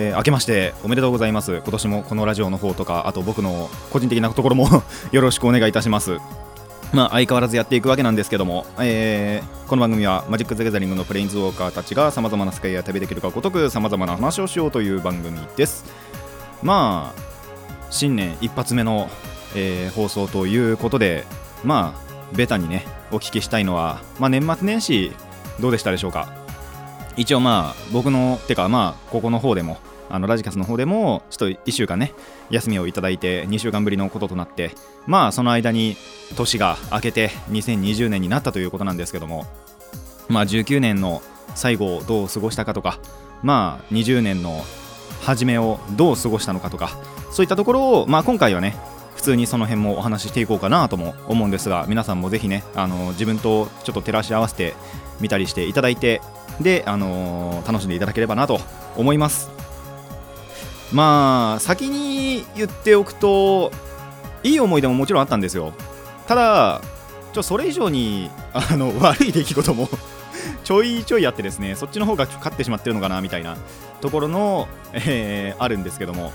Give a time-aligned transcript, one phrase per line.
[0.00, 1.52] えー明けましておめでとうございます。
[1.56, 4.68] 今年もこのラジオの方とかあと僕の個人的なところも
[5.12, 6.18] よろしくお願いいたします。
[6.92, 15.84] まあ相変わらずやっていくわけなんですけども、えーこの番組はマジック・ザ・ギャザリングのプレインズウォーカーたちがさまざまな世界や旅できるかごとくさまざまな話をしようという番組です。
[16.62, 17.22] まあ
[17.90, 19.10] 新年一発目の、
[19.54, 21.26] えー放送ということで
[21.64, 25.12] まあベタにねお聞きしたいのは、まあ、年末年始
[25.60, 26.37] どうでしたでしょうか？
[27.18, 29.76] 一応まあ僕のてかまあここの方でも
[30.08, 32.14] あのラジカスの方でもちょっと1週間ね
[32.48, 34.70] 休みをいただいて2週間ぶりのこととなって
[35.06, 35.96] まあその間に
[36.36, 39.46] 年が明けて2020年になったということなんですけども
[40.28, 41.20] まあ19年の
[41.56, 43.00] 最後をどう過ごしたかとか
[43.42, 44.62] まあ20年の
[45.22, 46.90] 初めをどう過ごしたのかとか
[47.32, 48.76] そういったところをまあ今回はね
[49.16, 54.74] 普通にその辺もお話ししていこうかなとも思うんですが皆さんもぜひねあの自分とちょっと照らし合わせて
[55.20, 56.20] みたりしていただいて
[56.60, 58.60] で、あの楽しんでいただければなと
[58.96, 59.50] 思います。
[60.92, 63.70] まあ先に言っておくと
[64.42, 65.72] いい思い出ももちろんあったんですよ。
[66.26, 66.80] ただ
[67.32, 69.88] ちょそれ以上にあの 悪い出来事も
[70.64, 73.56] ちょいちょいあってですねそっちの方が勝ってしまってるのかなみたいな
[74.00, 76.32] ところの、えーあるんですけども。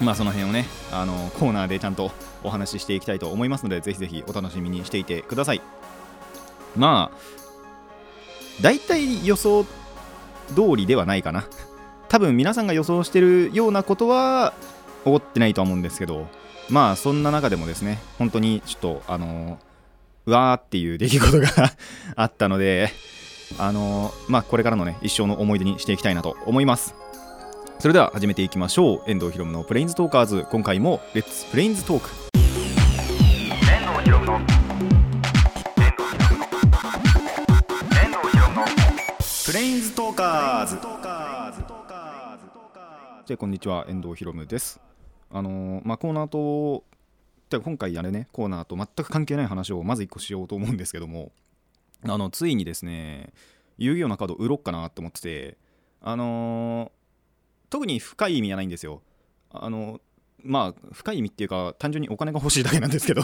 [0.00, 2.10] まあその辺をねあのコーナーでちゃんと
[2.42, 5.62] お話ししていきたいと思いますのでぜひぜひお楽しみにしていてください。
[6.76, 7.16] まあ
[8.60, 9.70] 大体予想通
[10.76, 11.44] りではないかな。
[12.08, 14.54] 多分皆さんが予想してるようなことは
[15.04, 16.28] 起こってないとは思うんですけど
[16.68, 19.58] まあそんな中でもですね本当にちょっとあの
[20.26, 21.48] うわーっていう出来事が
[22.14, 22.90] あったので
[23.58, 26.94] あのまあこれからのね一生の思い出にしていきたいなと思います。
[27.80, 29.10] それでは始めていきましょう。
[29.10, 30.46] 遠藤ひろむのプレインズトーカーズ。
[30.50, 32.23] 今回もレッツプレインズトーク。
[40.14, 40.76] ーカーズ。
[43.26, 44.80] じゃあこんにちは遠藤ひろむです。
[45.30, 46.84] あのーまあコーナーと
[47.50, 51.32] てか今回やるねコーナーと全く関係ない話をまず1個しようと思うんですけども
[52.04, 53.32] あのついにですね
[53.76, 55.58] 遊戯王のカード売ろっかなと思ってて
[56.00, 56.90] あのー
[57.70, 59.02] 特に深い意味はないんですよ。
[59.50, 60.00] あの
[60.44, 63.22] まあ深い意味っていうか単純にお金が欲しいだけなんですけど。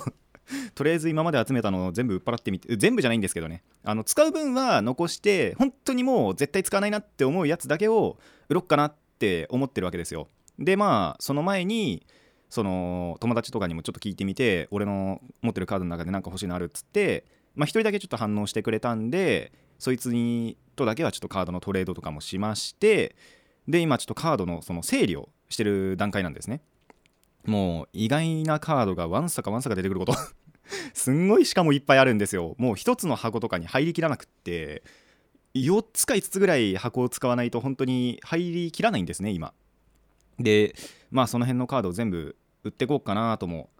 [0.75, 3.63] とりあえず今まで集めたのを全部売っ払ってみて全部じゃないんですけどね。
[3.85, 8.19] あの使う分は残して本当にもう絶対使わないなって思うやつだけを
[8.49, 10.29] 売ろっかなって思ってるわけですよ。
[10.59, 12.07] でまあその前に
[12.49, 17.25] その友達とかにもちょっと聞いてみて俺の持ってるカードの中で何か欲しいのあるっつって
[17.55, 23.15] まあ一人だけちょっと反応してくれたんでそいつにとだけはちょっとカードのトレードとかもしまして
[23.69, 26.61] で今ちょっとカードのその整理をしてる段階なんですね。
[27.47, 30.13] もう意外なカードがわんさかわんさか出てくること。
[30.95, 32.55] すんごいしかもいっぱいあるんですよ。
[32.59, 34.83] もう一つの箱とかに入りきらなくって
[35.55, 39.53] 4つか5つぐらい箱を使わないと本当に入りきらないんですね今。
[40.39, 40.75] で
[41.11, 43.71] まあその辺のカードを全部売ってこうかなとも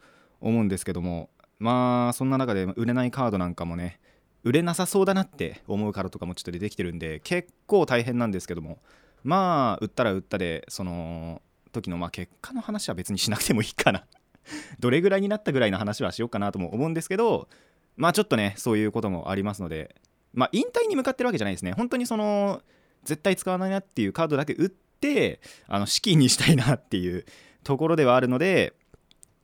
[0.41, 4.01] 思うんですけどもまあそんな中で売れないカードなんかもね
[4.43, 8.79] 売れなさそうだなって思うカードとかもちょっと出てきてるんで結構大変なんですけども
[9.23, 14.05] まあ売ったら売ったでその時のまあ結果の話は別にしなくてもいいかな。
[14.81, 17.49] どれぐらいになったぐらいの話はしようかなとも思うんですけど
[17.97, 19.95] まあちょっとねそういうこともありますので
[20.33, 21.73] まあ引退に向かってるわけじゃないですね。
[21.73, 22.63] 本当にその
[23.05, 27.25] 絶対使わないなっていうカードだけ売ってあの資金にしたいなっていう
[27.65, 28.75] ところではあるので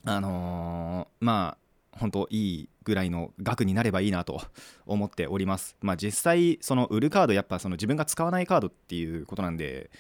[0.05, 1.67] あのーまあ
[1.99, 4.43] 本当いいぐらいの額になればいいなと
[4.85, 5.77] 思っております。
[5.81, 9.91] まあ実際その売るカードやっぱその自分が使わないカードっていうことなんで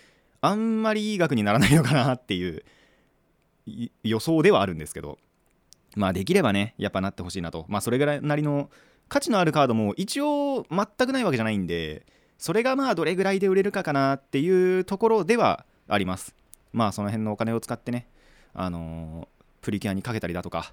[0.40, 2.64] あんまりいい額にならないのかなっていう
[4.02, 5.18] 予想ではあるんですけど
[5.96, 7.64] まあできればねやっぱなってほしいなと。
[7.68, 8.70] まあそれぐらいなりの
[9.08, 12.04] 価値のあるカードも一応全くないわけじゃないんで
[12.38, 16.34] それがまあどれぐらいで売れるかかなっていうところではあります。
[16.72, 18.08] まあその辺のお金を使ってね
[18.52, 19.36] あのー
[19.66, 20.72] プリキュアにかけたりだとか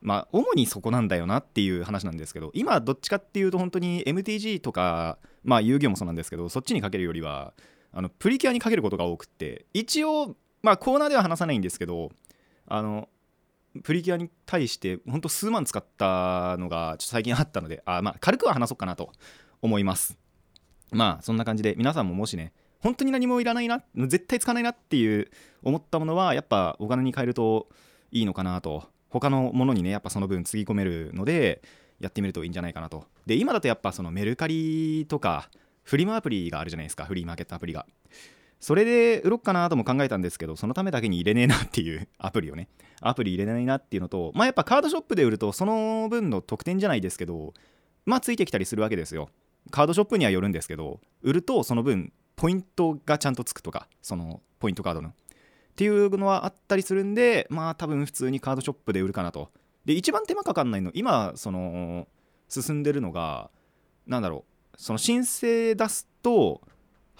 [0.00, 7.54] まあ主にそこなんだよなっていう話なんですけど今どっちかっていうと本当に MTG とかまあ遊戯王もそうなんですけどそっちにかけるよりは
[7.92, 12.10] あのプリキュアにかけることが多くって一応まあコーナーでは話さないんですけど
[12.72, 13.10] あの
[13.84, 19.12] プリキュアに対して本当数万使ったのがちょっと最近あったのであまあ軽くは話そうかなと
[19.60, 20.16] 思います。
[20.90, 25.30] まあそんな感じで皆さんももしね本当に何もいらないな絶対使わないなっていう
[25.62, 27.68] 思ったものはやっぱお金に変えると
[28.10, 31.62] いいのかなと他のものにねやっぱその分つぎ込めるので
[32.00, 33.04] やってみるといいんじゃないかなと。
[33.26, 35.50] で今だとやっぱそのメルカリとか
[35.82, 37.84] フリマアプリがあるじゃないですかフリーマーケットアプリが。
[38.62, 42.68] それで売ろっかなとも考えたんですけどそのためだけに入れねえなっていう アプリをね
[43.00, 47.54] アプリ入れないなっていうのとまあやっぱカードショップで売るとその分の特典じゃないですけど
[48.06, 49.30] まあついてきたりするわけですよ。
[49.72, 55.08] カードショップにはよるんですけど売るとその分ポイントがちゃんとつくとかそのポイントカードの。
[55.08, 55.12] っ
[55.74, 59.50] ていうのはあったりするんでまあ多分普通にカードショップで売るかなと。
[59.84, 62.06] で一番手間かかんないの今その
[62.48, 63.50] 進んでるのが
[64.06, 66.60] なんだろうその申請出すと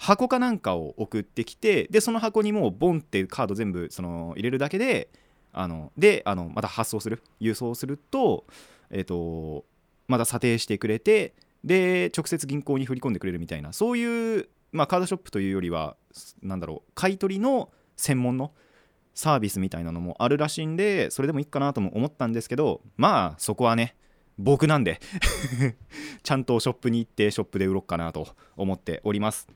[0.03, 5.07] 箱かなんかを送ってきてでその箱にもうボンってカード全部その入れるだけで
[5.53, 8.45] あのであのまた発送する郵送すると
[8.89, 9.63] えっ、と
[10.09, 11.33] また査定してくれて
[11.63, 15.95] で直接銀行に振り込んでくれるみたいなそういう、まあ、カードショップというよりは
[16.41, 18.51] なんだろう買い取りの専門の
[19.15, 23.95] サービスみたいなのもあるらしいんでそれでもいいかなとも思ったんですけどまあそこはね
[24.37, 24.99] 僕なんで
[26.23, 28.27] ちゃんとショップに行ってショップで売ろうかなと
[28.57, 29.47] 思っております。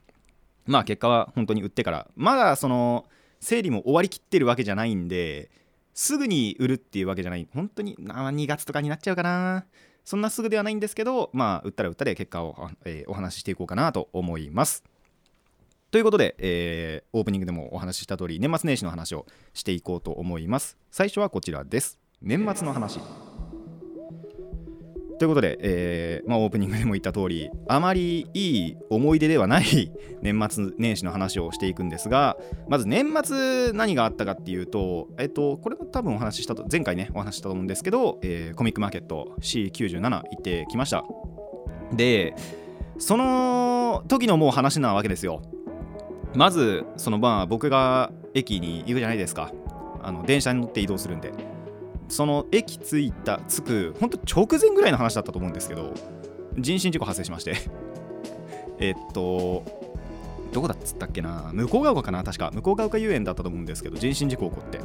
[0.68, 3.06] まあ結果は本当に売ってからまだその
[3.40, 5.50] 整理も終わりきってるわけじゃないんで
[5.94, 7.48] すぐに売るっていうわけじゃない。
[7.54, 9.66] 本当に2月とかになっちゃうかな。
[10.06, 14.84] そんなすぐではないんですけどまあ売ったら売ったで結果を、えーお話ししていこうかなと思います。
[15.90, 20.78] ということで、えーオープニングでもお話しした通り年末年始の話をしていこうと思います。
[20.92, 22.00] 最初はこちらです。
[22.22, 23.00] 年末の話。
[25.18, 29.92] ということで、えーまあ、オープニングでも言った通りあまりいい思い出ではない
[30.22, 32.38] 年末年始の話をしていくんですが
[32.70, 41.04] まず年末何があったかっていうと、えっと、これも多分お話ししたと前回ねお話ししたと思うんですけど、えーコミックマーケット C97 行ってきました。
[41.94, 42.34] で
[42.98, 45.42] その時のもう話なわけですよ。
[46.36, 49.52] まずそのまあ僕が駅に行くじゃないですか。
[50.02, 51.57] あの電車に乗って移動するんで。
[52.10, 55.94] その駅着いた着くほんと直前ぐらいの話だったと思うんですけど
[56.58, 57.56] 人身事故発生しまして。
[58.80, 59.64] えっと
[60.54, 61.52] どこだっつったっけな。
[61.54, 62.52] 向こうが丘かな確か。
[62.54, 64.80] 向こうが丘遊園だったと思うんですけど人身事故起こって。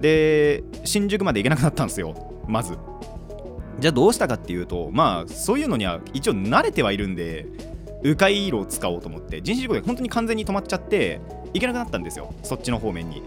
[0.00, 2.14] で新宿まで行けなくなったんですよ。
[2.48, 2.78] まず。
[3.78, 7.46] じゃあどうしたかっていうとまあそういうのには一応慣れてはいるんで
[8.02, 11.20] 迂回路を使おうと思って人身事故で本当に完全に止まっちゃって
[11.52, 12.34] 行けなくなったんですよ。
[12.42, 13.22] そっちの方面に。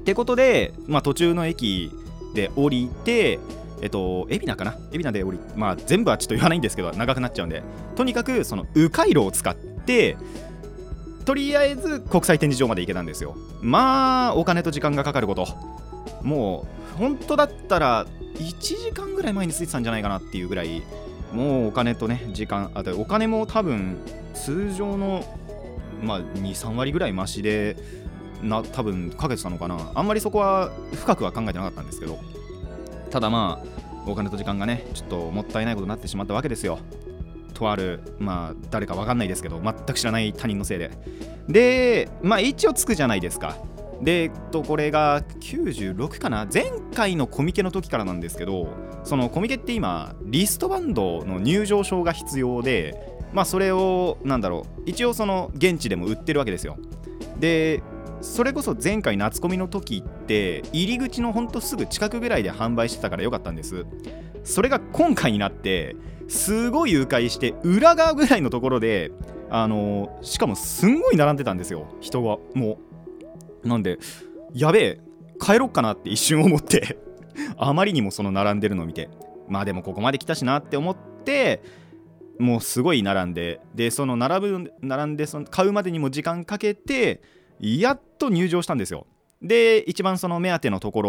[0.00, 1.92] ってことで、まあ、途中の駅
[2.34, 3.38] で降りて
[3.80, 4.76] えっと、海老名かな？
[4.90, 7.62] 海老名で降りまあ全部はちょっと言わないんですけど長くなっちゃうんで。
[7.94, 10.16] とにかくその迂回路を使って
[11.24, 13.36] とりあえず国際展示場まで行けたんですよ。
[13.60, 15.46] まあお金と時間がかかること。
[16.22, 16.66] も
[16.96, 20.82] う本当だったら1時間ぐらい前に着いてたんじゃないかなっていうぐらい
[21.32, 23.98] もうお金とね時間あとお金も多分
[24.34, 25.24] 通常の
[26.02, 27.76] まあ23割ぐらい増しで
[28.42, 29.92] な多分かけてたのかな。
[29.94, 32.18] あんまりそこは深くは考えてなかったんですけど。
[33.10, 36.78] ただまあお金と時間がねちょっともったいないことになってしまったわけですよ。
[37.54, 40.90] とあるまあ誰かわかんないですけど全く知らない他人のせいで。
[41.48, 43.56] でまあ一応つくじゃないですか。
[44.00, 46.46] で、えっと、これが96かな。
[46.52, 48.68] 前回のコミケの時からなんですけど
[49.02, 54.82] そのコミケって今リストバンドの入場証が必要でまあそれをなんだろう。
[54.86, 56.76] 一応その現地でも売ってるわけですよ。
[57.40, 57.82] で
[58.20, 63.86] それこそ前回夏コミの時って入り口のほんとすぐ近くぐらいで販売してたからよかったんです。
[64.44, 65.96] それが今回になって
[66.28, 69.10] すごい迂回して裏側ぐらいのところで
[69.50, 71.86] あのしかもすんごい並んでたんですよ。
[72.00, 72.78] 人がも
[73.64, 73.68] う。
[73.68, 73.98] なんで
[74.54, 75.00] やべえ
[75.40, 76.98] 帰ろっかなって一瞬思って
[77.56, 79.08] あまりにもその並んでるのを見て
[79.48, 81.62] まあでもここまで来たしなって思って
[82.38, 87.20] もうすごい並んででその並ぶ並んでその買うまでにも時間かけて
[87.60, 89.06] やっと入場したんですよ。
[89.42, 91.02] で一番その目当てのとこ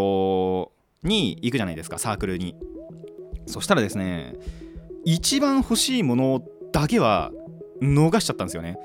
[1.03, 2.56] ろに行くじゃないですかサークルに。
[3.46, 4.36] そしたらですね
[5.06, 7.32] 一番欲しいものだけは
[7.82, 8.77] 逃しちゃったんですよね。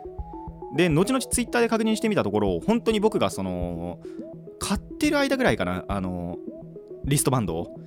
[0.76, 4.00] で後々ツイッターで確認してみたところ本当に僕がその
[4.58, 6.38] 買ってる間ぐらいかなあの
[7.04, 7.80] リストバンドを。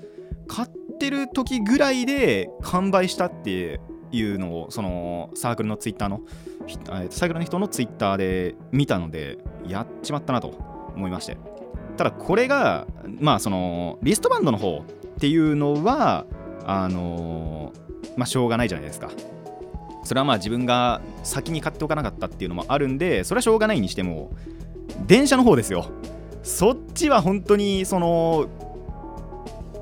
[0.48, 0.70] 買っ
[1.00, 3.80] てる時ぐらいで完売したって
[4.12, 6.22] いうのをそのサークルのツイッターの
[6.68, 10.50] ひえーサークルの人のツイッターで見たのでやっちまったなと
[10.96, 11.38] 思いまして。
[11.96, 12.86] ただこれが
[13.20, 14.84] まあそのリストバンドの方
[15.16, 16.26] っていうのは
[16.64, 17.74] あの
[18.16, 19.10] まあしょうがないじゃないですか。
[20.04, 24.32] それはまあ自分が先に買っておかなかったっていうのもあるんでそれはしょうがないにしても
[25.06, 25.90] 電車の方ですよ。
[26.44, 28.48] そっちは本当にその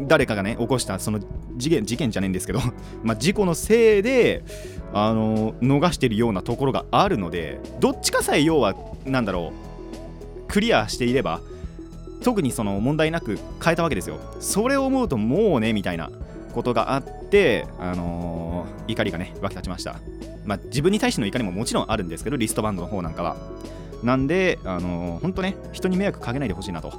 [0.01, 1.19] 誰かがね起こしたその
[1.55, 2.59] 事件事件じゃねえんですけど
[3.03, 4.43] まあ事故のせいで
[4.93, 8.75] あの逃してるようなところがあるのでどっちかさえ要は
[9.05, 11.41] なんだろうクリアしていれば
[12.23, 14.17] 特にその問題なく変えたわけですよ。
[14.39, 16.09] それを思うともうねみたいな
[16.53, 18.45] ことがあって、あのー
[18.87, 19.97] 怒りがね湧き立ちました。
[20.45, 23.35] まあ自分に対しての怒りももちろんあるんですけどリストバンドの方なんかは。
[24.03, 26.93] なんで、あのー、本当ね人に迷惑かけないでほしいなと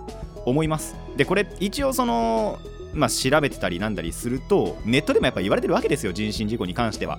[0.44, 0.96] 思います。
[1.16, 2.58] でこれ一応その
[2.94, 7.18] まあ調べてたりなんだりするとネットでもやっぱ言われてるわけですよ人身事故に関しては。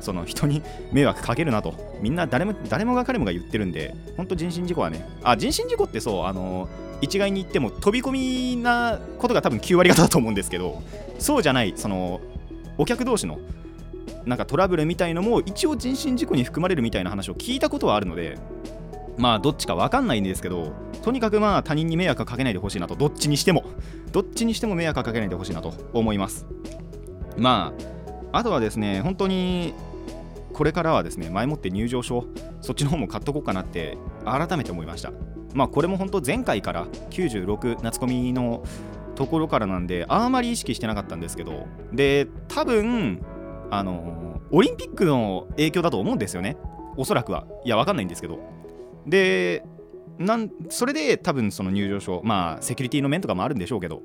[0.00, 1.72] その人に迷惑かけるなと。
[2.02, 5.08] みんな誰も誰もが彼もが言ってるんで本当人身事故はね。
[5.22, 6.68] あ人身事故ってそうあの
[7.00, 8.12] 一概に言っても飛び込
[8.56, 10.82] みなことが多分9割方だと思うんですけど
[11.18, 12.20] そうじゃないその
[12.78, 13.38] お客同士の
[14.24, 18.38] なんかトラブルみたいのも一応人身事故に含まれるみたいな話を聞いたことはあるので
[19.18, 20.72] まあどっちか分かんないんですけど
[21.04, 22.96] とにかくまあ他人に迷惑かけないでほしいなと。
[22.96, 23.64] どっちにしても。
[24.10, 26.46] どっちにしても迷惑かけないでほしいなと思います。
[27.36, 27.74] ま
[28.32, 29.74] ああとはですね本当に
[30.54, 32.24] これからはですね前もって入場証
[32.62, 35.12] そっちの方も買っとこうかなって改めて思いました。
[35.52, 38.64] まあこれも本当前回から96夏コミの
[39.14, 43.20] ところからなんであんまり意識してなかったんですけどで多分
[43.70, 46.56] あのオリンピックの影響だと思うんですよね。
[46.96, 47.46] おそらくは。
[47.66, 48.38] いやわかんないんですけど。
[49.06, 49.64] で
[50.18, 54.02] なんそれで多分その入場証まあセキュリティの面とかもあるんでしょうけど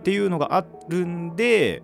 [0.00, 1.82] っていうのがあるんで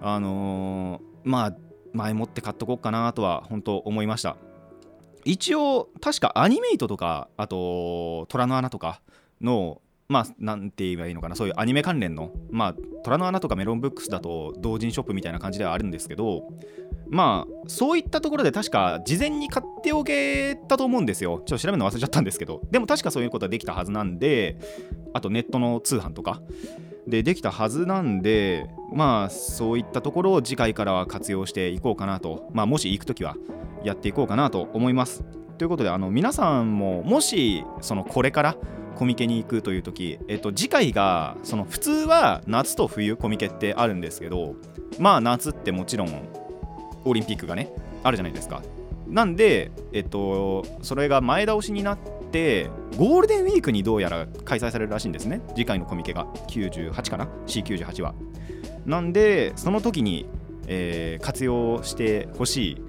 [0.00, 1.56] あのーまあ
[1.92, 4.36] 前もって買っとこうかなとは本当思いました。
[5.24, 9.02] 一応確かアニメイトとかあと虎の穴とか
[9.42, 9.81] の
[10.12, 11.34] まあなんて言えばいいのかな。
[11.34, 16.48] そういうアニメ関連のまあ虎の穴とかメロンブックスだと同人ショップみたいな感じではあるんですけど
[17.08, 21.42] まあそういったところで確か事前に買っておけたと思うんですよ。
[21.46, 22.60] ちょっと調べるの忘れちゃったんですけど。
[22.70, 24.58] でも確かそういうことはできたはずなんで
[25.14, 26.42] あとネットの通販とか。
[27.06, 32.48] でできたはずなんでまあそういったところを次回からは活用していこうかなと。
[32.52, 33.36] まあもし行くときは
[33.82, 35.24] やっていこうかなと思います。
[35.58, 38.56] ということであの皆さんももしそのこれから
[38.96, 44.54] コミケに行くという時、えっと、次回がその普通は夏と冬コミケってあるんですけど
[44.98, 46.28] まあ夏ってもちろん
[47.04, 48.62] オリンピックがねあるじゃないですか。
[49.06, 51.98] なんでえっとそれが前倒しになっ
[52.30, 55.40] てゴールデンウィークにどうやら開催されるらしいんですね。
[55.54, 56.26] 次回のコミケが。
[56.48, 58.14] 98かな？C98 は。
[58.86, 60.26] なんでその時に、
[60.66, 62.82] えー活用してほしい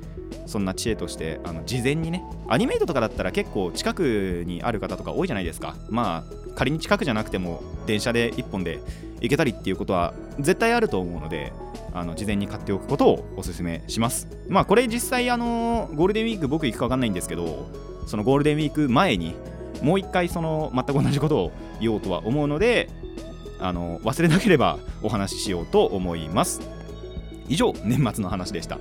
[0.46, 5.76] そんな知恵としてあの事前にねアニメイトとかだったら結構近くにある方とか多いじゃないですか。
[5.90, 8.80] まあ仮に近くじゃなくても電車で1本で
[9.22, 11.52] 行けたりっていうことは絶対あると思うので
[11.94, 14.28] あの事前に買っておくことをお勧めします。
[14.48, 17.68] まあこれ実際あのゴールデンウィーク僕行くか分かんないんですけど
[18.08, 19.36] そのゴールデンウィーク前に
[19.82, 22.90] もう一回その全く同じことを言おうとは思うので
[23.60, 26.62] あの忘れなければお話ししようと思います。
[27.48, 28.78] 以上年末の話でした。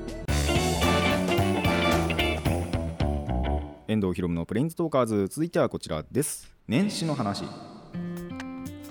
[3.88, 5.28] 遠藤ひろむのプレインズトーカーズ。
[5.28, 6.50] 続いてはこちらです。
[6.68, 7.44] 年始の話。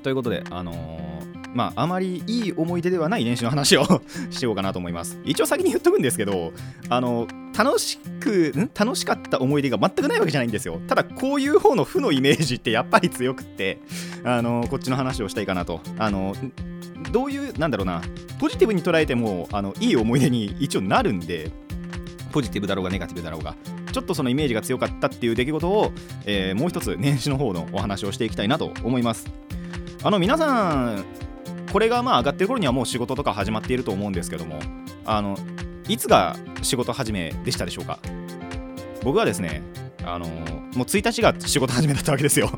[0.03, 1.11] ということであのー
[1.53, 3.83] まああまりいい思い出ではない年始の話を
[4.31, 5.19] しようかなと思います。
[5.25, 6.53] 一応先に言っとくんですけど
[6.87, 8.71] あの楽しくん？
[8.73, 10.79] 楽しかった思い出が全くないわけじゃないんですよ。
[10.87, 13.79] ただこういう方の負のイメージってやっぱり強くって
[14.23, 15.81] あのこっちの話をしたいかなと。
[15.97, 16.33] あの
[17.11, 18.01] どういうなんだろうな。
[18.39, 21.51] ポジティブに捉えてもあのいい思い出に一応なるんで
[22.31, 23.55] ポジティブだろうがネガティブだろうが
[23.91, 25.91] ちょっとそのイメージが強かったっていう出来事を、
[26.25, 29.25] えーもう一つ年始の方のお話をしていきたいなと思います。
[30.03, 31.05] あの皆さん
[31.71, 34.59] これがまあ上がってる頃にはもう仕事とか始まっていると思うんですけども
[35.05, 35.37] あの
[35.87, 37.99] いつが仕事始めでしたでしょうか？
[39.03, 39.61] 僕はですね
[40.03, 42.49] あのもう1日が仕事始めだったわけですよ。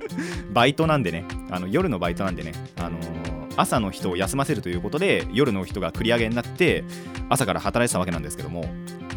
[0.52, 2.98] バイトなんでねあの夜のバイトなんでねあの
[3.56, 6.84] 朝の人を休ませるということで夜の人が繰り上げになって
[7.28, 8.64] 朝から働いてたわけなんですけども。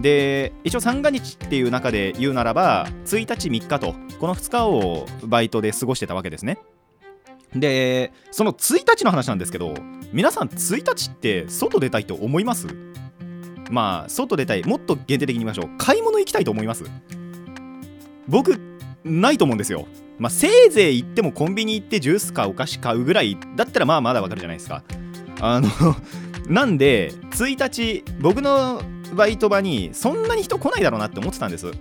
[0.01, 6.60] で一応三が日っていう中で言うならば1日3日とこの2日をバイトで過ごしてたわけですね。
[7.56, 9.74] でその1日の話なんですけど
[10.13, 12.67] 皆さん1日って外出たいと思います？
[13.72, 15.70] まあ外出たいもっと限定的に言いましょう。
[15.79, 16.84] 買い物行きたいと思います？
[18.27, 18.60] 僕
[19.03, 19.88] ないと思うんですよ。
[20.20, 24.84] まあせいぜい行ってもコンビニ行ってジュースかお菓子買うぐらいだったらまあまだわかるじゃないですか。
[25.40, 25.70] あの
[26.48, 28.82] なんで1日僕の
[29.14, 31.72] バイト場にそんなに人来ないだろうなって思ってたんです。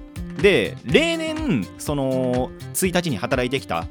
[0.41, 3.87] で例年その1日に働いてきた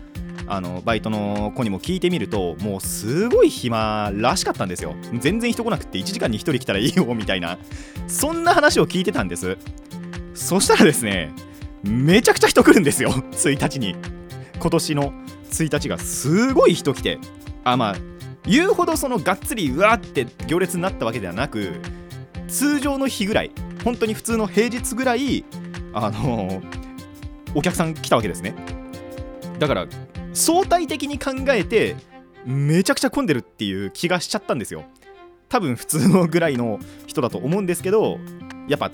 [0.47, 4.95] あのバイトの子にも聞いてみるともうすごい暇らしかったんですよ。
[5.19, 7.57] 全然人来なくて1時間に1人来たらいいよみたいな。
[8.07, 9.57] そんな話を聞いてたんです。
[10.35, 11.33] そしたらですね
[11.83, 13.95] めちゃくちゃ人来るんですよ1日に。
[14.59, 15.13] 今年の
[15.51, 17.19] 1日がすごい人来て
[17.63, 17.95] あまあ
[18.45, 21.79] 言うほどそのがっつりうわって行列になったわけではなく
[22.47, 23.51] 通常の日ぐらい
[23.83, 25.43] 本当に普通の平日ぐらい
[25.93, 26.61] あの
[27.53, 28.53] お客さん来たわけですね。
[29.59, 29.87] だから
[30.33, 31.95] 相対的に考えて
[32.45, 34.83] めちゃくちゃ混んでるっていう気がしちゃったんですよ。
[35.47, 38.19] 多分普通のぐらいの人だと思うんですけど
[38.67, 38.91] やっぱ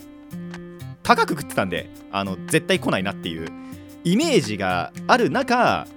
[1.01, 3.47] 高く食ってたんであの絶対来ないなっていう
[4.03, 5.87] イメージがある中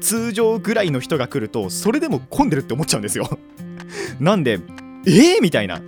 [0.00, 3.38] 通常ぐらいの人が来るとそれでも混んでるって思っちゃうんですよ。
[4.20, 4.58] なんで
[5.06, 5.80] えー、みたいな。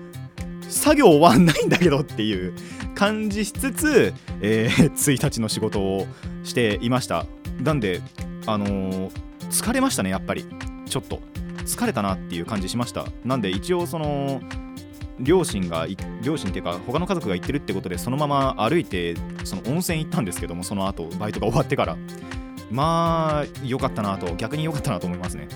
[0.68, 2.52] 作業終わんないんだけどっていう
[2.96, 6.08] 感じしつつ、えー、1日の仕事を
[6.42, 7.26] していました。
[7.62, 8.00] なんで
[8.46, 10.44] あのー疲れましたねやっぱり。
[10.86, 11.20] ちょっと。
[11.64, 13.06] 疲れたなっていう感じしました。
[13.24, 14.40] なんで一応その
[15.20, 21.96] 両親がい両親っていうか他の家族が行ってるってことでそのまま歩いてその温泉行ったんですけどもその後バイトが終わってから。
[22.70, 25.48] まあ良かったなと逆に良かったなと思いますね。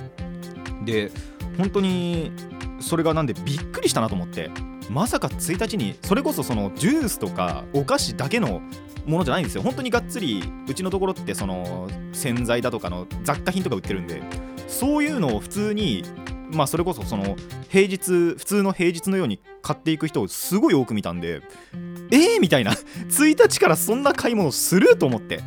[0.85, 1.11] で
[1.57, 2.33] 本当に
[2.81, 4.50] それがなんでびっくりしたなと思って
[4.88, 8.62] まさか1日にそれこそそのジュースとかお菓子だけの
[9.05, 9.62] ものじゃないんですよ。
[9.62, 14.23] 本当にがっつりうちのところってその洗剤だとかの雑貨品とか売ってるんで
[14.69, 16.05] そういうのを普通に
[16.50, 17.37] まあそれこそその
[17.69, 21.43] 平日普通の平日のように買っていく人をすごい多く見たんで
[22.11, 22.73] えー、みたいな。
[23.09, 24.97] 1日からそんな買い物する？
[24.97, 25.40] と思って。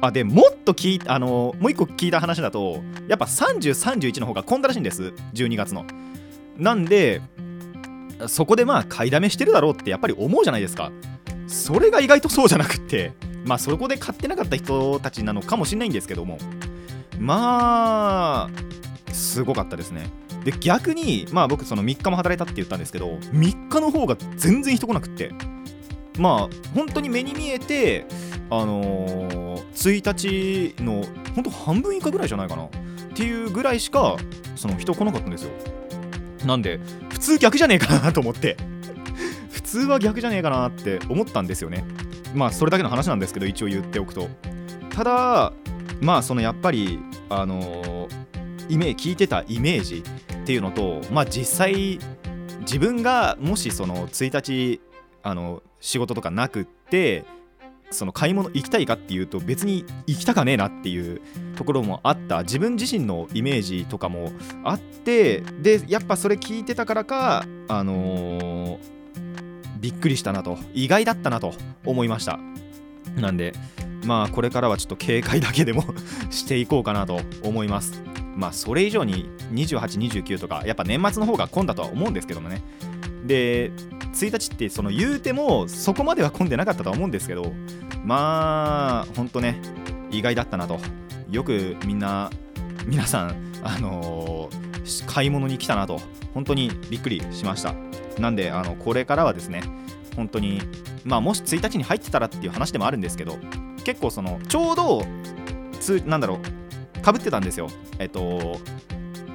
[0.00, 5.12] あでもっと聞いあのもう一個聞いた話だとやっぱ3031の方が混んだらしいんです。
[5.34, 5.86] 12月の。
[6.58, 7.22] なんで
[8.26, 10.90] そこでまあ買いだめしてるだろうってやっぱり思うじゃないですか。
[11.46, 13.12] それが意外とそうじゃなくって
[13.44, 16.38] まあそこで買ってなかった人たちなのかもしれないんですけども。
[17.18, 20.10] まあすごかったですね。
[20.44, 25.32] で逆にまあ僕その3日も働いたって言ったんですけど3日の方が全然人来なくって。
[26.18, 28.04] まあ本当に目に見えて
[28.50, 32.64] あのー、1日の本当半分以下ぐらいじゃないかな。
[32.64, 32.68] っ
[33.14, 34.16] ていうぐらいしか
[34.56, 35.50] その人来なかったんですよ。
[36.44, 36.80] なんで
[37.10, 38.56] 普通逆じゃねえかなと思って。
[39.52, 41.84] 普通は逆じゃねえかなって思ったんですよね。
[42.34, 44.28] まあそれだけの話なんですけど一応言っておくと。
[44.90, 45.52] ただ
[46.02, 46.98] まあそのやっぱり
[47.30, 48.22] あのー
[48.68, 50.02] イメー聞いてたイメージ
[50.42, 51.98] っていうのとまあ実際
[52.60, 54.80] 自分がもしその1日
[55.22, 57.24] あの仕事とかなくって
[57.90, 61.20] その買い物行きたいかっていうと別に行きたかねえなっていう
[61.56, 62.42] ところもあった。
[62.42, 64.32] 自分自身のイメージとかも
[64.64, 68.78] あってでやっぱそれ聞いてたからかあのー
[69.80, 70.58] びっくりしたなと。
[70.72, 72.38] 意外だったなと思いました。
[73.16, 73.52] なんで
[74.04, 75.84] まあこれからはちょっと警戒だけでも
[76.30, 78.00] していこうかなと思います。
[78.36, 82.62] まあそれ以上に2829とかやっぱ年末の方が混んだとは思うんですけどもね。
[83.24, 83.70] で
[84.14, 87.52] 1日ってその言うてもそこまでは混んでなかったとは思うんですけど
[88.04, 89.60] まあほんとね
[90.10, 90.78] 意外だったなと。
[91.30, 92.30] よくみんな
[92.84, 94.72] 皆さんあのー
[95.06, 96.00] 買い物に来たなと。
[96.34, 97.74] 本当にびっくりしました。
[98.18, 99.62] なんであのこれからはですね
[100.16, 100.60] 本当に
[101.04, 103.38] まあもし1日に入ってたらっていう話でもあるんですけど
[103.84, 105.02] 結構そのちょうど
[105.80, 106.38] つなんだろう
[107.02, 107.68] かぶってたんですよ。
[107.98, 108.58] えっと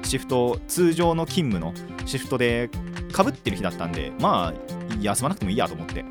[0.02, 1.74] シフト通常の勤務の
[2.06, 2.70] シフトで
[3.12, 6.04] かぶってる日だったんでまあ休まなくてもいいやと思って。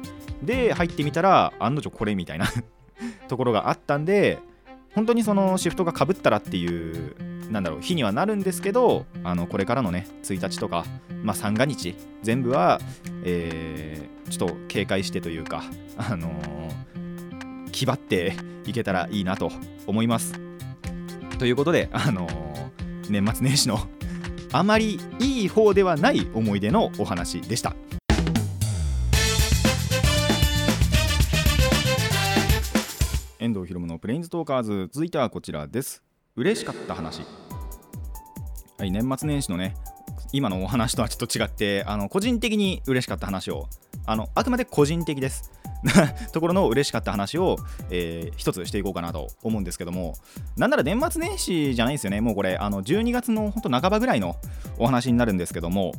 [0.43, 2.47] で入ってみたら案の定これみたいな
[3.27, 4.37] ところがあったんで
[4.93, 7.15] 本当にそのシフトがかぶったらっていう
[7.51, 10.85] なんだろう日にはなるんですけどあのこれからのね1日とか、
[11.23, 12.79] まあ、三が日全部は、
[13.23, 15.63] えーちょっと警戒してというか
[15.97, 19.51] あのー気張っていけたらいいなと
[19.85, 20.46] 思います。
[21.37, 22.57] ということであのー
[23.09, 23.79] 年末年始の
[24.51, 27.75] あまりいい方ではない思い出のお話でした。
[33.39, 34.89] 遠藤ひろむのプレインズトーカーズ。
[34.91, 36.03] 続いてはこちらです。
[36.35, 37.21] 嬉しかった話。
[38.77, 39.75] はい年末年始のね
[40.31, 43.67] 今のお話とはちょっと違ってあの個人的に嬉しかった話を
[44.05, 45.51] あのあくまで個人的です。
[46.33, 47.57] ところの嬉しかった話を、
[47.89, 50.13] えー一つしていこうかなと思うんですけども
[50.55, 52.57] なんなら年末年始じゃないんですよねもうこれ。
[52.57, 54.35] あの12月の本当半ばぐらいの
[54.77, 55.93] お話になるんですけども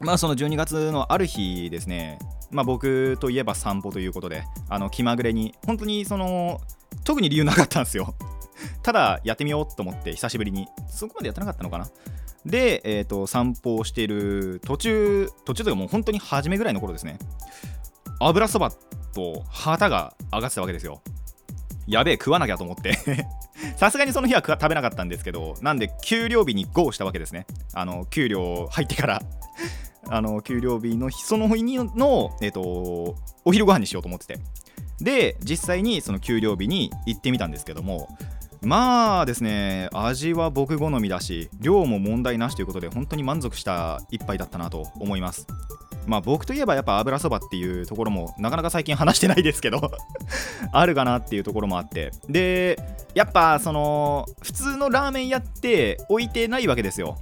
[0.00, 2.18] まあその12月のある日ですね
[2.50, 6.60] まあ僕といえば散歩ということであの気まぐれに本当にその
[7.04, 8.14] 特に理由なかったんですよ。
[8.82, 11.88] ただやってみようと思って久しぶりにそこまでやってなかったのかな。
[12.46, 17.18] で、えー、と散歩をしている途中途中というかもう本当に初めぐらいの頃ですね。
[18.20, 18.72] 油そば
[19.14, 21.02] と旗が上がってたわけですよ。
[21.86, 22.96] やべえ食わなきゃと思って。
[23.76, 27.46] さすがにその日は食べなかったんですけどなんで給料日に GO したわけですね。
[27.72, 29.22] あの給料入ってから。
[30.06, 32.60] あの給料日の日その日の、えー、と
[33.44, 34.38] お昼ご飯にしようと思ってて。
[35.00, 38.08] で実際にその給料日に行ってみたんですけども
[38.62, 45.46] まあですね味は僕好みだし量も問題なしということで本当に満足した一杯だったなと思います。
[46.06, 49.90] まあ僕といえばやっぱ油そばっていうところもなかなか最近話してないですけど
[50.72, 52.12] あるかなっていうところもあって。
[52.28, 52.78] で
[53.14, 57.16] やっぱその普通のラーメン屋って置いてないわけですよ。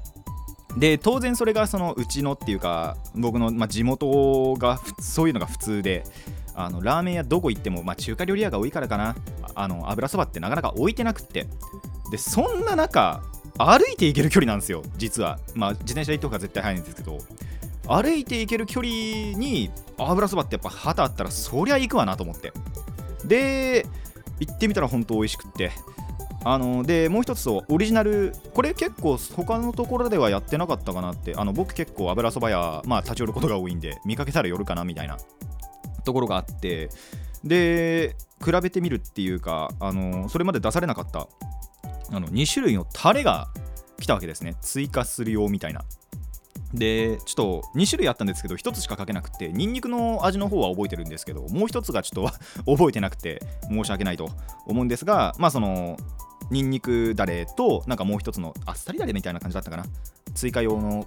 [0.76, 6.04] で当然それがそのうちのっていうか僕の、まあ、地元がそういうのが普通で
[6.54, 9.16] あのラーメン屋どこ行っても、まあ、中華料理屋が多いからかな。
[9.54, 11.46] あの油そばってなかなか置いてなくって。
[12.10, 13.22] でそんな中
[13.58, 15.38] 歩いて行ける距離なんですよ実は。
[15.54, 17.18] まあ自転車で行った方が絶対早いんですけど。
[17.88, 18.92] 歩いて行ける距離
[19.36, 22.52] に油そばってやっぱ旗あったらそりゃ行くわなと思って。
[23.24, 23.86] で
[24.40, 25.70] 行ってみたら本当美味しくって。
[26.44, 31.34] あのでもう一つとオリジナルこれ結構他のところではやってなかったかなって。
[31.36, 35.18] あの僕結構油そば屋、まあ、立ち寄ることが多いんで見かけたら寄るかなみたいな。
[36.04, 36.90] ところがあって。
[37.44, 41.26] で比べてみるっていうかあのそれまで出されなかった
[42.12, 43.48] あの2種類のタレが
[44.00, 44.56] 来たわけですね。
[44.60, 45.84] 追加するよみたいな。
[46.74, 52.36] でちょっと2種類あったんですけど1つしかかけなくてニンニクの味の方は覚えてるんですけどもう1つがちょっと
[52.76, 54.30] 覚えてなくて申し訳ないと
[54.66, 55.96] 思うんですがまあその
[56.50, 59.84] ニンニクだれとなんかもう1つのあっさりだれみたいな感じだったかな。
[60.34, 61.06] 追加用の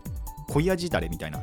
[0.49, 1.39] 濃い味だれみたいな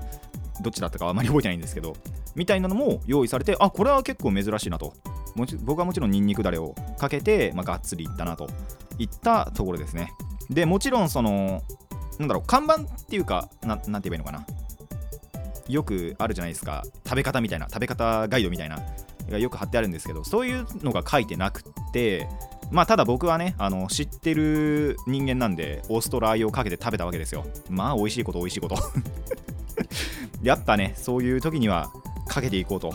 [0.61, 1.97] どっちだったかあまり覚えてないんですけど
[2.35, 4.95] みたいなのも用意されてあこれは結構珍しいなと。
[5.35, 8.49] もち僕はもちろんニンニクだれをかけて、まあ、がっつりいったなと
[8.99, 10.13] いったところですね。
[10.51, 11.63] でもちろんその
[12.19, 14.47] なんだろう看板っていうかななんて言えばいいのかな。
[15.69, 16.83] よくあるじゃないですか。
[17.05, 18.81] 食べ方みたいな食べ方ガイドみたいな
[19.31, 22.29] がよく貼ってあるんですけどそういうのが書いてなくって
[22.71, 27.45] まあただ僕はねあの知ってる人間なんでオーストラー油をかけて食べたわけですよ。
[27.69, 28.77] まあ美味しいこと美味しいこと。
[30.43, 31.91] やっぱねそういう時には
[32.29, 32.95] かけていこうと。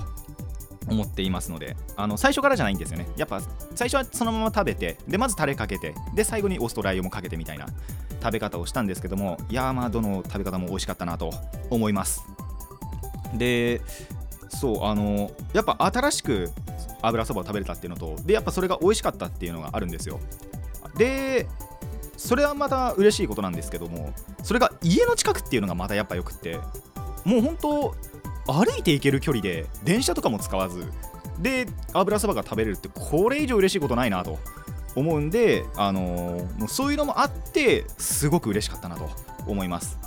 [0.90, 3.08] 思っていますのであの最初からじゃないんですよね。
[3.18, 3.42] やっぱ
[3.76, 7.68] 最初はそのまま食べてでまずタレかけてで最後にオーストラリアもかけてみたいな
[8.22, 11.32] 食べ方をしたんですけどもいやーまあどの食べ方も美味しかったなと
[11.70, 12.24] 思います。
[13.34, 13.82] で
[14.50, 16.52] そうあのやっぱ新しく
[17.02, 20.20] 油そばを食べれたっていうのとでやっぱそれが美味しかったっていうのがあるんですよ。
[20.98, 21.48] で
[22.16, 26.60] それはまた嬉しいことなんですけどもそれが家の近くっていうのがまたやっぱよくって
[27.24, 27.96] もう本当
[28.48, 30.92] 歩いて行ける距離で電車とかも使わず
[31.40, 34.40] で油そばが食べれるってこれ以上嬉しいことないなと。
[34.96, 39.10] 思うんで、あのーもうそういうのもあってすごく嬉しかったなと。
[39.48, 39.98] 思います、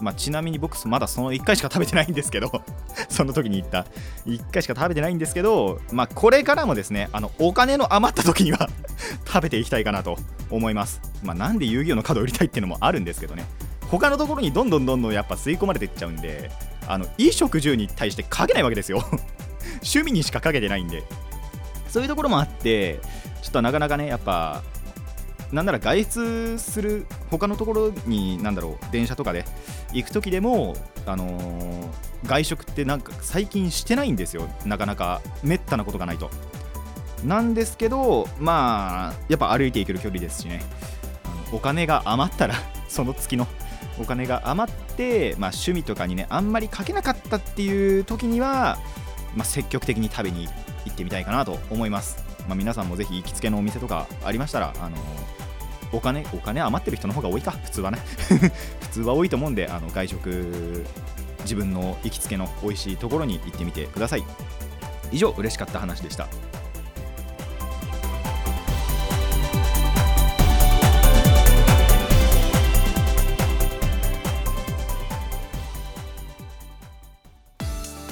[0.00, 2.50] まあ、ちなみに僕まだその1回しか食べてないんですけど
[3.08, 3.86] その時に行った。
[4.26, 8.68] 1回しか食べてないんですけど、まあ、これからもですねあのお金の余った時には
[9.26, 10.18] 食べていきたいかなと。
[10.50, 13.44] 思います、まあ、なんで遊戯王のカードを売りたいっていうのもあるんですけどね。
[13.88, 16.50] 他のところにどんどんどんどんやっぱ吸い込まれていっちゃうんで
[16.92, 19.04] あの衣食住に対してかけないわけですよ。
[19.82, 21.04] 趣味にしかかけてないんで。
[21.88, 23.00] そういうところもあって
[23.42, 24.62] ちょっとなかなかねやっぱ
[25.50, 29.44] なんなら外出する他のところになんだろう電車とかで
[29.92, 30.76] 行く時でも
[31.06, 31.86] あのー
[32.26, 34.48] 外食ってなんか最近してないんですよ。
[34.64, 36.30] なかなかめったなことがないと。
[37.24, 40.62] なんですけどまあやっぱ歩いていける距離ですしね。
[41.52, 42.54] お金が余ったら
[42.88, 43.46] その月の
[44.00, 48.78] お金が余って、まあ、趣味とかにねあんまりかけなかったっていう時には、
[49.34, 50.48] まあ、積極的に食べに
[50.86, 54.96] 行ってみたいかなと思います、まあ、皆さんもぜひ行きつけのお店とかありましたらあの
[55.92, 57.50] お金お金余ってる人の方が多いか。
[57.50, 57.98] 普通はね。
[58.80, 60.86] 普通は多いと思うんであの外食
[61.40, 64.24] 自分の行きつけの美味しいところに行ってみてください。
[65.12, 66.28] 以上嬉しかった話でした。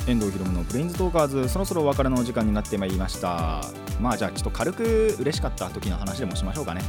[0.09, 3.61] 遠藤ひろむのブレインズトーカーズそろそろお別れの時間になってまいりました。
[4.01, 6.81] まあじゃあちょっと軽く嬉しかった時の話でもしましょうかね。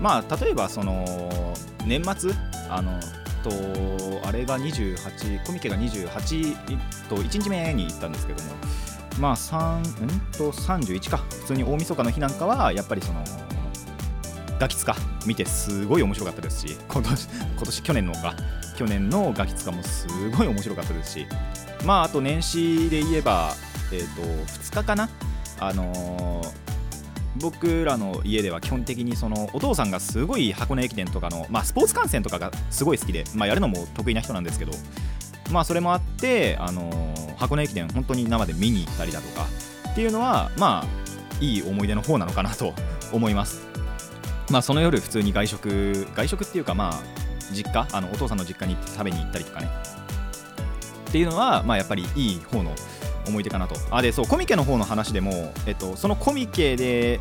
[0.00, 1.52] まあ例えばその
[1.84, 2.32] 年末
[2.70, 2.98] あの
[3.42, 3.50] と
[4.26, 6.56] あれが28コミケが28
[7.10, 8.50] と1日目に行ったんですけども。
[9.20, 9.82] まあ3ん
[10.32, 11.18] と31か。
[11.18, 13.22] 普通に大晦日の日なんかはやっぱりその
[14.58, 14.96] ガキツカ
[15.26, 18.34] 見てすごい面白かったですし今年今年去年のか。
[18.74, 21.26] 去年のガキツカもすごい面白かったですし。
[21.84, 23.54] まああと年始で言えば
[23.92, 25.08] えっ、と2日かな
[25.60, 26.64] あのー
[27.36, 34.72] 僕らの家では基本的にそのお父さんがすごい箱根駅伝とかの、まあ、スポーツ観戦とかがすごい好きで、まあ、やるのも得意な人なんですけど、
[35.50, 39.46] まあ、それもあって、あのー箱根駅伝本当に生で見に行ったりだとか
[39.90, 42.72] っていうのはまあいい思い出の方なのかなと
[43.12, 43.66] 思います。
[44.50, 47.00] まあ、その夜普通に外食外食っていうかまあ
[47.52, 49.68] 実家あのお父さんの実家に行って食べに行ったりとかね
[51.14, 52.74] っていうのは、まあ、やっぱりいい方の
[53.28, 53.76] 思い出かなと。
[53.92, 57.20] あでそうコミケの方の話でも、えっと、そのコミケで、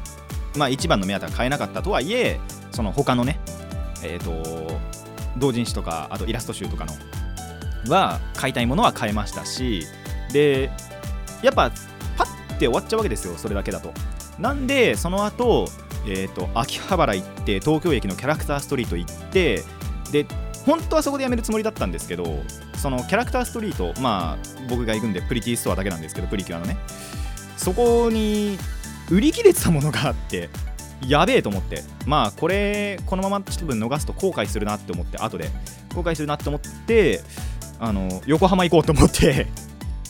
[0.58, 2.40] まあ、一番の目当ては買えなかったとはいえ
[2.72, 3.40] その他のね、
[4.04, 4.80] えっと
[5.38, 6.94] 同人誌とかあとイラスト集とかの
[7.88, 9.86] は買いたいものは買えましたし
[10.32, 10.72] で
[11.44, 11.70] やっぱ
[12.18, 13.94] パッて終わっちゃうわけですよそれだけだと
[14.40, 15.68] なんでその後
[16.08, 19.64] えーと秋葉原行って東京駅のキャラクターストリート行って
[20.12, 20.26] で
[20.66, 22.42] 本当はそこでやめるつもりだったんですけど
[22.84, 24.38] そのキャラクターストリートまあ
[24.70, 26.76] 僕が行くんでプリティストアだけなんですけどプリキュアのね。
[27.56, 28.58] そこに
[29.10, 30.50] 売り切れてたものがあって
[31.08, 31.82] やべえと思って。
[32.06, 35.50] まあこれこのままちょっと逃すと後悔するなって思って後で。
[35.96, 37.22] 後悔するなって思って
[37.80, 39.48] あの横浜行こうと思って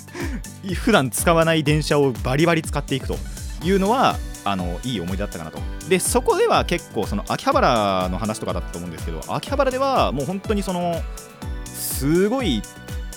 [0.74, 3.18] 普段使わない電車をバリバリ使っていくと。
[3.64, 5.60] いうのはあのいい思い出だったかなと。
[5.88, 11.02] でそこでは結構その秋葉原の話とかだったと思うんですけど秋葉原ではもう本当にその
[12.04, 12.62] すごい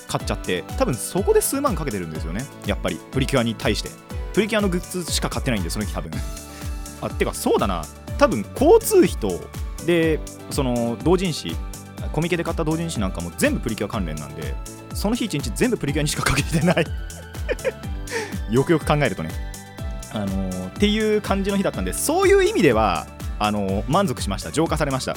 [0.07, 2.47] 買っちゃって多分そこで数万かけてるんですよね。
[2.67, 3.01] やっぱり。
[3.11, 3.91] プリキュアに対して。
[4.33, 6.13] プリキュアのグッズしか買ってないんでその日多分。
[7.03, 7.85] あてかそうだな。
[8.17, 9.41] 多分交通費と
[9.87, 10.21] で
[10.51, 11.57] その同人誌
[12.13, 14.55] コミケで買った同人誌なんかも全部プリキュア関連なんで
[14.95, 16.87] その日一日全部プリキュアにしかかけてない。
[18.51, 19.31] よくよく考えるとね。
[20.13, 23.09] あのーっていう感じの日だったんでそういう意味では
[23.41, 24.53] あのー満足しました。
[24.53, 25.17] 浄化されました。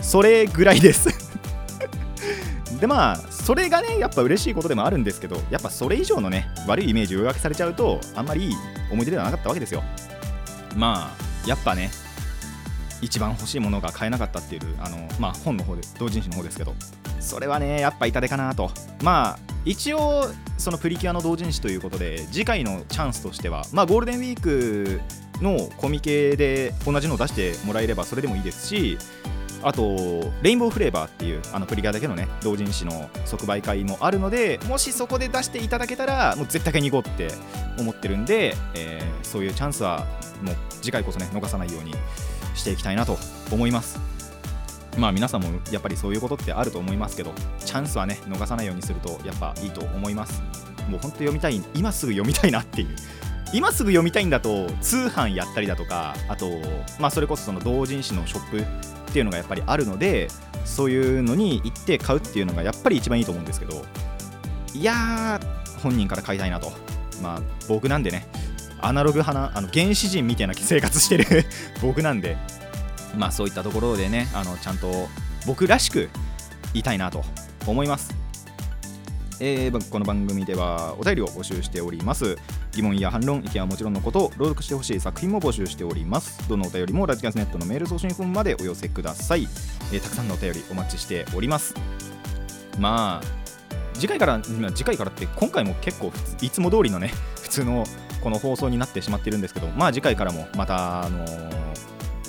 [0.00, 1.29] それぐらいです。
[2.80, 8.54] でまあそれがねやっぱ嬉しいことでもあるんですけどやっぱそれ以上のね悪いイメージを上書きされちゃうとあんまりいい
[8.90, 9.82] 思い出ではなかったわけですよ。
[10.76, 11.14] ま
[11.44, 11.90] あやっぱね
[13.02, 16.74] 一番欲しいものが買えなかったっていうあのまあ本の方で同人誌の方ですけど
[17.18, 18.70] それはねやっぱ痛手かなと。
[19.02, 25.00] まあ一応そのプリキュアの同人誌ということで次回のチャンスとしてはまあゴールデンウィーク
[25.42, 28.98] のコミケで同じのを出してもらえればそれでもいいですし
[29.62, 37.30] あとレインボーフレーバーっていうあのプリキュアだけのね同人誌の即売会もあるのでもしそこで出していただけたらもう絶対買いに行こうって
[37.78, 40.06] 思ってるんで、えーそういうチャンスは
[40.42, 41.94] もう次回こそね逃さないように
[42.56, 43.16] していきたいなと
[43.52, 44.00] 思います。
[44.98, 47.32] まあ皆さんもやっぱりそういうことってあると思いますけど
[47.64, 50.42] チャンスはね逃さないようにするとやっぱいいと思います。
[50.88, 52.88] もう本当読みたい今すぐ読みたいなっていう
[53.52, 56.50] 今すぐ読みたいんだと通販やったりだとかあと
[56.98, 60.28] まあそれこそその同人誌のショップっていうのがやっぱりあるので
[60.64, 63.84] そういうのに行って買うっていうのがやっぱり一番いいと思うんですけど
[64.74, 66.72] いやー本人から買いたいなと。
[67.20, 68.26] まあ僕なんでね
[68.80, 71.44] アナログ派なあの原始人みたいな生活してる
[71.82, 72.36] 僕なんで
[73.16, 75.08] まあそういったところでねあのちゃんと
[75.46, 76.08] 僕らしく
[76.72, 77.24] いたいなと
[77.66, 78.14] 思います。
[79.42, 82.36] えーこの番組ではお便りを募集しております。
[82.72, 86.46] 疑問や反論意見はもちろんのこと朗読してほしい作品も募集しております。
[86.46, 89.48] どのお便りもラジキャスネットのメール送信フォームまでお寄せください、
[89.92, 91.74] えーたくさんのお便りお待ちしております。
[92.78, 93.26] まあ
[93.94, 97.84] 次回から次回からって今回も結構普通いつも通りのね 普通の
[98.22, 101.50] この放送になってしまってるんですけどまあ次回からもまたあのー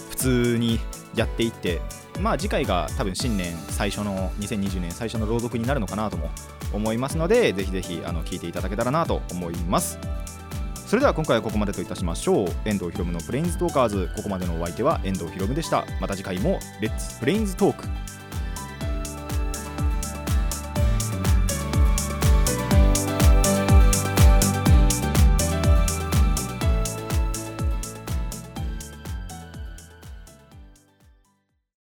[0.10, 0.80] 普通に
[1.16, 1.82] やっていって
[2.22, 6.30] まあ次回が多分新年最初の2020年最初の朗読になるのかなとも
[6.72, 10.00] 思いますのでぜひぜひあの聞いていただけたらなと思います。
[10.92, 12.48] それでは今回はここまでといたしましょう。
[12.66, 14.10] 遠藤ひろむのプレインズトーカーズ。
[14.14, 15.86] ここまでのお相手は遠藤ひろむでした。
[16.02, 17.88] また次回もレッツプレインズトーク。